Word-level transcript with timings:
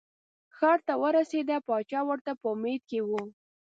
ښار 0.55 0.79
ته 0.87 0.93
ورسېده 1.01 1.57
پاچا 1.67 1.99
ورته 2.09 2.31
په 2.41 2.47
امید 2.55 2.81
کې 2.89 2.99
و. 3.09 3.11